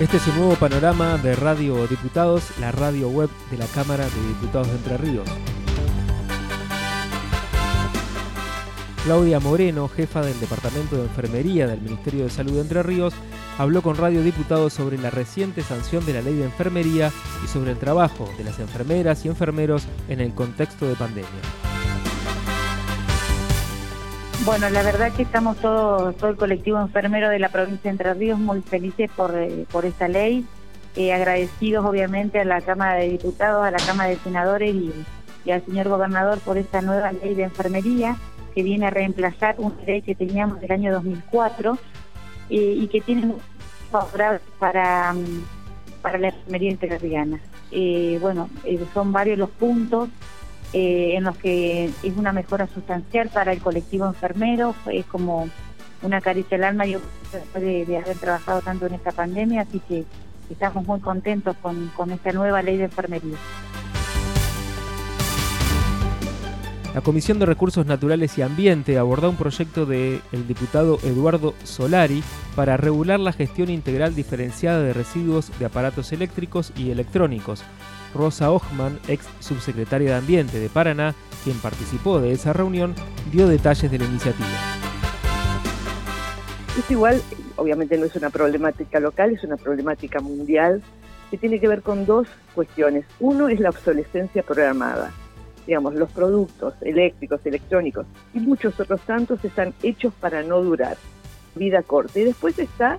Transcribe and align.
Este 0.00 0.16
es 0.16 0.26
un 0.26 0.38
nuevo 0.38 0.56
panorama 0.56 1.18
de 1.18 1.36
Radio 1.36 1.86
Diputados, 1.86 2.42
la 2.58 2.72
radio 2.72 3.08
web 3.08 3.30
de 3.52 3.56
la 3.56 3.66
Cámara 3.66 4.04
de 4.04 4.26
Diputados 4.26 4.66
de 4.66 4.74
Entre 4.74 4.96
Ríos. 4.96 5.28
Claudia 9.04 9.38
Moreno, 9.38 9.86
jefa 9.86 10.22
del 10.22 10.38
Departamento 10.40 10.96
de 10.96 11.04
Enfermería 11.04 11.68
del 11.68 11.80
Ministerio 11.80 12.24
de 12.24 12.30
Salud 12.30 12.54
de 12.54 12.62
Entre 12.62 12.82
Ríos, 12.82 13.14
habló 13.56 13.82
con 13.82 13.96
Radio 13.96 14.24
Diputados 14.24 14.72
sobre 14.72 14.98
la 14.98 15.10
reciente 15.10 15.62
sanción 15.62 16.04
de 16.04 16.14
la 16.14 16.22
ley 16.22 16.34
de 16.34 16.44
enfermería 16.46 17.12
y 17.44 17.46
sobre 17.46 17.70
el 17.70 17.78
trabajo 17.78 18.28
de 18.36 18.42
las 18.42 18.58
enfermeras 18.58 19.24
y 19.24 19.28
enfermeros 19.28 19.84
en 20.08 20.20
el 20.20 20.34
contexto 20.34 20.88
de 20.88 20.96
pandemia. 20.96 21.73
Bueno, 24.42 24.68
la 24.68 24.82
verdad 24.82 25.12
que 25.12 25.22
estamos 25.22 25.56
todo, 25.58 26.12
todo 26.12 26.30
el 26.30 26.36
colectivo 26.36 26.78
enfermero 26.78 27.30
de 27.30 27.38
la 27.38 27.48
provincia 27.48 27.84
de 27.84 27.90
Entre 27.90 28.12
Ríos 28.12 28.38
muy 28.38 28.60
felices 28.60 29.10
por, 29.16 29.34
eh, 29.34 29.64
por 29.70 29.86
esta 29.86 30.06
ley, 30.06 30.44
eh, 30.96 31.14
agradecidos 31.14 31.84
obviamente 31.86 32.40
a 32.40 32.44
la 32.44 32.60
Cámara 32.60 32.96
de 32.96 33.08
Diputados, 33.08 33.64
a 33.64 33.70
la 33.70 33.78
Cámara 33.78 34.10
de 34.10 34.16
Senadores 34.16 34.74
y, 34.74 34.92
al 35.50 35.64
señor 35.64 35.88
gobernador 35.88 36.38
por 36.40 36.58
esta 36.58 36.80
nueva 36.82 37.12
ley 37.12 37.34
de 37.34 37.44
enfermería 37.44 38.16
que 38.54 38.62
viene 38.62 38.86
a 38.86 38.90
reemplazar 38.90 39.56
una 39.58 39.76
ley 39.86 40.02
que 40.02 40.14
teníamos 40.14 40.60
del 40.60 40.72
año 40.72 40.92
2004 40.92 41.78
eh, 42.50 42.74
y 42.78 42.86
que 42.88 43.00
tiene 43.00 43.34
favorables 43.90 44.42
para, 44.58 45.14
para 46.02 46.18
la 46.18 46.28
enfermería 46.28 46.70
interriana. 46.70 47.40
Eh, 47.70 48.18
bueno, 48.20 48.48
eh, 48.64 48.78
son 48.92 49.12
varios 49.12 49.38
los 49.38 49.50
puntos 49.50 50.08
en 50.74 51.24
los 51.24 51.36
que 51.36 51.84
es 51.84 52.16
una 52.16 52.32
mejora 52.32 52.66
sustancial 52.66 53.28
para 53.28 53.52
el 53.52 53.60
colectivo 53.60 54.06
enfermero, 54.06 54.74
es 54.90 55.06
como 55.06 55.48
una 56.02 56.20
caricia 56.20 56.56
al 56.56 56.64
alma 56.64 56.84
yo 56.86 57.00
de, 57.54 57.96
haber 57.96 58.16
trabajado 58.18 58.60
tanto 58.60 58.86
en 58.86 58.94
esta 58.94 59.12
pandemia, 59.12 59.62
así 59.62 59.80
que 59.88 60.04
estamos 60.50 60.84
muy 60.86 61.00
contentos 61.00 61.56
con, 61.62 61.90
con 61.96 62.10
esta 62.10 62.32
nueva 62.32 62.60
ley 62.62 62.76
de 62.76 62.84
enfermería. 62.84 63.36
La 66.94 67.00
Comisión 67.00 67.40
de 67.40 67.46
Recursos 67.46 67.86
Naturales 67.86 68.38
y 68.38 68.42
Ambiente 68.42 68.98
abordó 68.98 69.28
un 69.28 69.36
proyecto 69.36 69.84
del 69.84 70.20
diputado 70.46 71.00
Eduardo 71.02 71.54
Solari 71.64 72.22
para 72.54 72.76
regular 72.76 73.18
la 73.18 73.32
gestión 73.32 73.68
integral 73.68 74.14
diferenciada 74.14 74.80
de 74.80 74.92
residuos 74.92 75.50
de 75.58 75.64
aparatos 75.64 76.12
eléctricos 76.12 76.72
y 76.76 76.90
electrónicos. 76.90 77.64
Rosa 78.14 78.50
Ochman, 78.50 78.98
ex 79.08 79.26
subsecretaria 79.40 80.10
de 80.10 80.16
Ambiente 80.16 80.58
de 80.58 80.68
Paraná, 80.68 81.14
quien 81.42 81.58
participó 81.58 82.20
de 82.20 82.32
esa 82.32 82.52
reunión, 82.52 82.94
dio 83.32 83.48
detalles 83.48 83.90
de 83.90 83.98
la 83.98 84.04
iniciativa. 84.04 84.46
Es 86.78 86.90
igual, 86.90 87.20
obviamente 87.56 87.98
no 87.98 88.06
es 88.06 88.16
una 88.16 88.30
problemática 88.30 89.00
local, 89.00 89.32
es 89.32 89.44
una 89.44 89.56
problemática 89.56 90.20
mundial 90.20 90.82
que 91.30 91.38
tiene 91.38 91.60
que 91.60 91.68
ver 91.68 91.82
con 91.82 92.06
dos 92.06 92.28
cuestiones. 92.54 93.04
Uno 93.20 93.48
es 93.48 93.60
la 93.60 93.70
obsolescencia 93.70 94.42
programada 94.42 95.12
digamos, 95.66 95.94
los 95.94 96.10
productos 96.10 96.74
eléctricos, 96.82 97.40
electrónicos 97.44 98.06
y 98.32 98.40
muchos 98.40 98.78
otros 98.78 99.00
tantos 99.02 99.44
están 99.44 99.72
hechos 99.82 100.12
para 100.20 100.42
no 100.42 100.62
durar, 100.62 100.96
vida 101.54 101.82
corta. 101.82 102.18
Y 102.20 102.24
después 102.24 102.58
está 102.58 102.98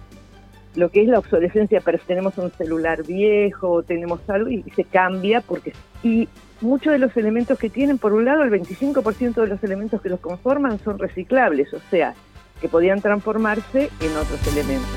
lo 0.76 0.90
que 0.90 1.02
es 1.02 1.08
la 1.08 1.20
obsolescencia, 1.20 1.82
pero 1.82 2.00
tenemos 2.06 2.38
un 2.38 2.52
celular 2.52 3.04
viejo, 3.04 3.84
tenemos 3.84 4.20
algo 4.30 4.50
y 4.50 4.64
se 4.76 4.84
cambia 4.84 5.42
porque... 5.42 5.74
Y 6.04 6.28
muchos 6.62 6.94
de 6.94 7.00
los 7.00 7.16
elementos 7.18 7.58
que 7.58 7.70
tienen, 7.70 7.98
por 7.98 8.14
un 8.14 8.26
lado, 8.26 8.44
el 8.44 8.52
25% 8.52 9.36
de 9.36 9.48
los 9.48 9.64
elementos 9.64 10.02
que 10.02 10.10
los 10.10 10.20
conforman 10.20 10.80
son 10.80 11.00
reciclables, 11.00 11.74
o 11.74 11.80
sea, 11.90 12.14
que 12.62 12.70
podían 12.70 13.02
transformarse 13.02 13.90
en 14.02 14.18
otros 14.18 14.48
elementos. 14.48 14.90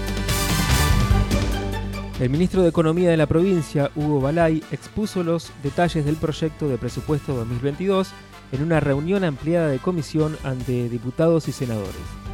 El 2.20 2.30
ministro 2.30 2.62
de 2.62 2.68
Economía 2.68 3.10
de 3.10 3.16
la 3.16 3.26
provincia, 3.26 3.90
Hugo 3.94 4.20
Balay, 4.20 4.62
expuso 4.72 5.22
los 5.22 5.52
detalles 5.62 6.04
del 6.04 6.16
proyecto 6.16 6.68
de 6.68 6.76
presupuesto 6.76 7.34
2022 7.34 8.12
en 8.50 8.62
una 8.62 8.80
reunión 8.80 9.22
ampliada 9.22 9.68
de 9.68 9.78
comisión 9.78 10.36
ante 10.42 10.88
diputados 10.88 11.46
y 11.46 11.52
senadores. 11.52 12.27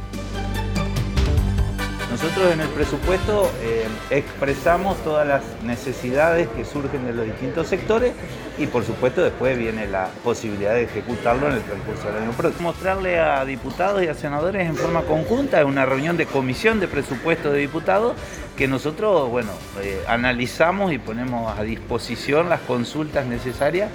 Nosotros 2.15 2.53
en 2.53 2.61
el 2.61 2.69
presupuesto 2.69 3.51
eh, 3.61 3.85
expresamos 4.09 4.95
todas 5.03 5.27
las 5.27 5.43
necesidades 5.63 6.47
que 6.47 6.63
surgen 6.63 7.05
de 7.05 7.11
los 7.11 7.25
distintos 7.25 7.67
sectores 7.67 8.13
y 8.57 8.67
por 8.67 8.85
supuesto 8.85 9.21
después 9.21 9.57
viene 9.57 9.85
la 9.85 10.07
posibilidad 10.23 10.75
de 10.75 10.83
ejecutarlo 10.83 11.47
en 11.47 11.55
el 11.55 11.61
transcurso 11.61 12.07
del 12.07 12.23
año 12.23 12.31
próximo. 12.31 12.69
Mostrarle 12.69 13.19
a 13.19 13.43
diputados 13.43 14.01
y 14.01 14.07
a 14.07 14.13
senadores 14.13 14.65
en 14.65 14.77
forma 14.77 15.01
conjunta 15.01 15.59
en 15.59 15.67
una 15.67 15.85
reunión 15.85 16.15
de 16.15 16.25
comisión 16.25 16.79
de 16.79 16.87
presupuesto 16.87 17.51
de 17.51 17.59
diputados 17.59 18.13
que 18.55 18.69
nosotros, 18.69 19.29
bueno, 19.29 19.51
eh, 19.81 20.01
analizamos 20.07 20.93
y 20.93 20.99
ponemos 20.99 21.59
a 21.59 21.63
disposición 21.63 22.47
las 22.47 22.61
consultas 22.61 23.25
necesarias 23.25 23.89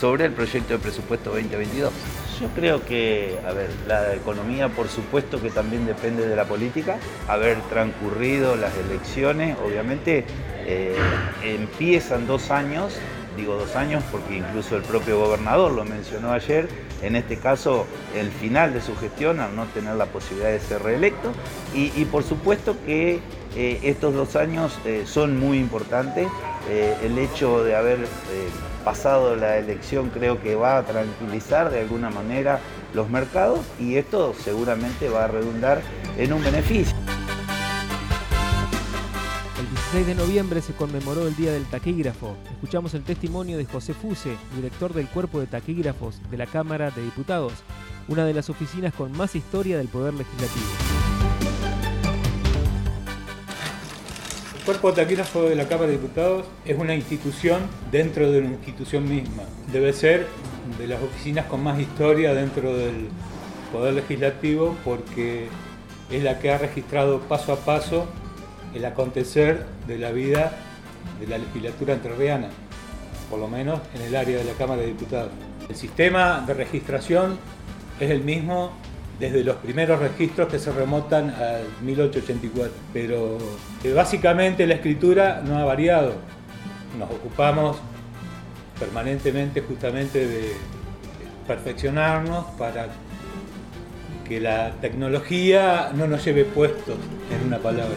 sobre 0.00 0.24
el 0.24 0.32
proyecto 0.32 0.72
de 0.72 0.78
presupuesto 0.78 1.28
2022. 1.28 1.92
Yo 2.40 2.48
creo 2.48 2.84
que, 2.84 3.38
a 3.46 3.52
ver, 3.52 3.70
la 3.86 4.14
economía 4.14 4.68
por 4.68 4.88
supuesto 4.88 5.40
que 5.40 5.50
también 5.50 5.86
depende 5.86 6.26
de 6.26 6.36
la 6.36 6.44
política. 6.44 6.98
Haber 7.28 7.58
transcurrido 7.70 8.56
las 8.56 8.76
elecciones, 8.76 9.56
obviamente 9.64 10.24
eh, 10.66 10.94
empiezan 11.42 12.26
dos 12.26 12.50
años, 12.50 12.92
digo 13.38 13.54
dos 13.54 13.74
años 13.74 14.04
porque 14.12 14.36
incluso 14.36 14.76
el 14.76 14.82
propio 14.82 15.18
gobernador 15.18 15.72
lo 15.72 15.84
mencionó 15.84 16.32
ayer, 16.32 16.68
en 17.00 17.16
este 17.16 17.38
caso 17.38 17.86
el 18.14 18.30
final 18.30 18.74
de 18.74 18.82
su 18.82 18.94
gestión 18.96 19.40
al 19.40 19.56
no 19.56 19.64
tener 19.66 19.94
la 19.96 20.06
posibilidad 20.06 20.50
de 20.50 20.60
ser 20.60 20.82
reelecto 20.82 21.32
y, 21.74 22.04
por 22.06 22.22
supuesto 22.22 22.76
que 22.84 23.20
eh, 23.56 23.80
estos 23.82 24.14
dos 24.14 24.36
años 24.36 24.78
eh, 24.84 25.04
son 25.06 25.38
muy 25.38 25.58
importantes. 25.58 26.28
el 26.68 27.16
hecho 27.16 27.62
de 27.62 27.76
haber 27.76 27.98
pasado 28.86 29.34
la 29.34 29.58
elección 29.58 30.10
creo 30.10 30.40
que 30.40 30.54
va 30.54 30.78
a 30.78 30.84
tranquilizar 30.84 31.72
de 31.72 31.80
alguna 31.80 32.08
manera 32.08 32.60
los 32.94 33.10
mercados 33.10 33.66
y 33.80 33.96
esto 33.96 34.32
seguramente 34.32 35.08
va 35.08 35.24
a 35.24 35.26
redundar 35.26 35.82
en 36.16 36.32
un 36.32 36.40
beneficio. 36.40 36.96
El 39.58 39.68
16 39.70 40.06
de 40.06 40.14
noviembre 40.14 40.62
se 40.62 40.72
conmemoró 40.72 41.26
el 41.26 41.34
Día 41.34 41.50
del 41.50 41.64
Taquígrafo. 41.64 42.36
Escuchamos 42.52 42.94
el 42.94 43.02
testimonio 43.02 43.58
de 43.58 43.64
José 43.64 43.92
Fuse, 43.92 44.36
director 44.54 44.94
del 44.94 45.08
Cuerpo 45.08 45.40
de 45.40 45.48
Taquígrafos 45.48 46.20
de 46.30 46.36
la 46.36 46.46
Cámara 46.46 46.92
de 46.92 47.02
Diputados, 47.02 47.54
una 48.06 48.24
de 48.24 48.34
las 48.34 48.50
oficinas 48.50 48.94
con 48.94 49.10
más 49.10 49.34
historia 49.34 49.78
del 49.78 49.88
Poder 49.88 50.14
Legislativo. 50.14 51.05
Cuerpo 54.66 54.92
taquígrafo 54.92 55.44
de 55.44 55.54
la 55.54 55.68
Cámara 55.68 55.86
de 55.86 55.92
Diputados 55.92 56.44
es 56.64 56.76
una 56.76 56.92
institución 56.96 57.62
dentro 57.92 58.32
de 58.32 58.40
una 58.40 58.48
institución 58.48 59.08
misma. 59.08 59.44
Debe 59.72 59.92
ser 59.92 60.26
de 60.76 60.88
las 60.88 61.00
oficinas 61.00 61.46
con 61.46 61.62
más 61.62 61.78
historia 61.78 62.34
dentro 62.34 62.76
del 62.76 63.06
Poder 63.70 63.94
Legislativo 63.94 64.76
porque 64.84 65.46
es 66.10 66.22
la 66.24 66.40
que 66.40 66.50
ha 66.50 66.58
registrado 66.58 67.20
paso 67.20 67.52
a 67.52 67.58
paso 67.58 68.06
el 68.74 68.84
acontecer 68.84 69.66
de 69.86 69.98
la 69.98 70.10
vida 70.10 70.58
de 71.20 71.28
la 71.28 71.38
legislatura 71.38 71.94
entrerriana, 71.94 72.48
por 73.30 73.38
lo 73.38 73.46
menos 73.46 73.78
en 73.94 74.02
el 74.02 74.16
área 74.16 74.36
de 74.36 74.44
la 74.44 74.54
Cámara 74.54 74.80
de 74.80 74.88
Diputados. 74.88 75.30
El 75.68 75.76
sistema 75.76 76.42
de 76.44 76.54
registración 76.54 77.38
es 78.00 78.10
el 78.10 78.24
mismo 78.24 78.72
desde 79.18 79.42
los 79.44 79.56
primeros 79.56 79.98
registros 80.00 80.48
que 80.48 80.58
se 80.58 80.72
remontan 80.72 81.30
al 81.30 81.62
1884. 81.82 82.72
Pero 82.92 83.38
eh, 83.84 83.92
básicamente 83.92 84.66
la 84.66 84.74
escritura 84.74 85.42
no 85.44 85.58
ha 85.58 85.64
variado. 85.64 86.14
Nos 86.98 87.10
ocupamos 87.10 87.78
permanentemente 88.78 89.62
justamente 89.62 90.26
de 90.26 90.52
perfeccionarnos 91.46 92.44
para 92.58 92.88
que 94.28 94.40
la 94.40 94.72
tecnología 94.80 95.90
no 95.94 96.06
nos 96.06 96.24
lleve 96.24 96.44
puestos 96.44 96.96
en 97.30 97.46
una 97.46 97.58
palabra. 97.58 97.96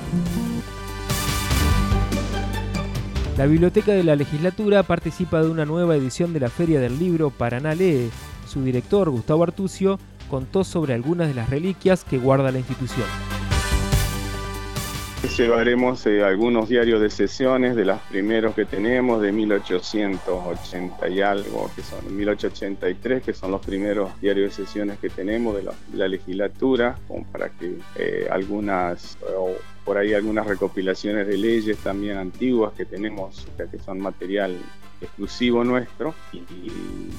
La 3.38 3.46
Biblioteca 3.46 3.94
de 3.94 4.04
la 4.04 4.16
Legislatura 4.16 4.84
participa 4.84 5.42
de 5.42 5.50
una 5.50 5.66
nueva 5.66 5.96
edición 5.96 6.34
de 6.34 6.42
la 6.42 6.50
Feria 6.50 6.80
del 6.80 7.00
Libro 7.00 7.30
Paraná 7.30 7.74
Lee. 7.74 8.10
Su 8.46 8.64
director, 8.64 9.10
Gustavo 9.10 9.44
Artucio, 9.44 9.98
contó 10.30 10.64
sobre 10.64 10.94
algunas 10.94 11.28
de 11.28 11.34
las 11.34 11.50
reliquias 11.50 12.06
que 12.06 12.18
guarda 12.18 12.52
la 12.52 12.60
institución. 12.60 13.08
Llevaremos 15.38 16.06
eh, 16.06 16.24
algunos 16.24 16.70
diarios 16.70 17.02
de 17.02 17.10
sesiones 17.10 17.76
de 17.76 17.86
los 17.86 18.00
primeros 18.02 18.56
que 18.56 18.66
tenemos 18.66 19.22
de 19.22 19.32
1880 19.32 21.10
y 21.10 21.22
algo, 21.22 21.70
que 21.76 21.82
son 21.82 22.16
1883, 22.16 23.24
que 23.24 23.34
son 23.34 23.52
los 23.52 23.66
primeros 23.66 24.20
diarios 24.22 24.56
de 24.56 24.66
sesiones 24.66 24.98
que 25.00 25.10
tenemos 25.10 25.56
de 25.56 25.64
la, 25.94 26.08
legislatura, 26.08 26.98
para 27.32 27.50
que 27.50 27.78
eh, 27.96 28.28
algunas, 28.32 29.18
o 29.38 29.52
por 29.86 29.98
ahí 29.98 30.14
algunas 30.14 30.48
recopilaciones 30.48 31.28
de 31.28 31.38
leyes 31.38 31.78
también 31.78 32.18
antiguas 32.18 32.74
que 32.74 32.86
tenemos, 32.86 33.46
que 33.58 33.80
son 33.80 34.00
material 34.00 34.58
exclusivo 35.02 35.64
nuestro, 35.64 36.14
y, 36.34 36.38
y 36.38 37.10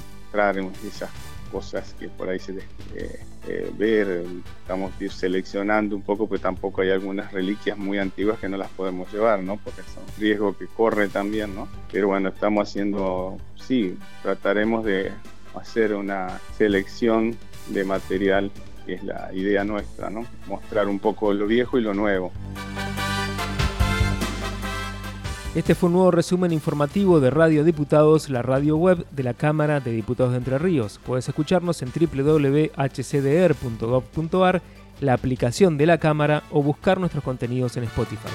esas 0.87 1.11
cosas 1.51 1.95
que 1.99 2.09
por 2.09 2.29
ahí 2.29 2.39
se 2.39 2.53
eh, 2.95 3.21
eh, 3.49 3.73
ver, 3.77 4.25
estamos 4.61 4.93
seleccionando 5.11 5.97
un 5.97 6.03
poco, 6.03 6.29
pero 6.29 6.41
tampoco 6.41 6.83
hay 6.83 6.91
algunas 6.91 7.33
reliquias 7.33 7.79
muy 7.79 7.99
antiguas 7.99 8.39
que 8.39 8.49
no 8.49 8.57
las 8.57 8.71
podemos 8.71 9.13
llevar, 9.13 9.43
¿no? 9.43 9.57
Porque 9.57 9.83
son 9.83 10.03
riesgo 10.19 10.57
que 10.57 10.67
corre 10.67 11.09
también, 11.09 11.55
¿no? 11.55 11.67
Pero 11.91 12.09
bueno, 12.09 12.29
estamos 12.29 12.69
haciendo, 12.69 13.39
sí, 13.57 13.97
trataremos 14.23 14.85
de 14.85 15.13
hacer 15.55 15.95
una 15.95 16.39
selección 16.57 17.37
de 17.69 17.85
material 17.85 18.51
que 18.87 18.95
es 18.95 19.05
la 19.05 19.31
idea 19.33 19.65
nuestra, 19.65 20.11
¿no? 20.11 20.27
Mostrar 20.47 20.89
un 20.89 20.99
poco 20.99 21.33
lo 21.33 21.47
viejo 21.47 21.79
y 21.79 21.83
lo 21.83 21.95
nuevo. 21.95 22.33
Este 25.53 25.75
fue 25.75 25.89
un 25.89 25.95
nuevo 25.95 26.13
resumen 26.13 26.53
informativo 26.53 27.19
de 27.19 27.29
Radio 27.29 27.65
Diputados, 27.65 28.31
la 28.31 28.41
radio 28.41 28.77
web 28.77 29.05
de 29.11 29.25
la 29.25 29.35
Cámara 29.35 29.81
de 29.81 29.91
Diputados 29.91 30.31
de 30.31 30.39
Entre 30.39 30.59
Ríos. 30.59 31.01
Puedes 31.05 31.29
escucharnos 31.29 31.83
en 31.83 31.91
www.hcdr.gov.ar, 31.91 34.63
la 35.01 35.13
aplicación 35.13 35.77
de 35.77 35.87
la 35.87 35.99
Cámara 35.99 36.45
o 36.53 36.63
buscar 36.63 37.01
nuestros 37.01 37.25
contenidos 37.25 37.77
en 37.77 37.83
Spotify. 37.83 38.29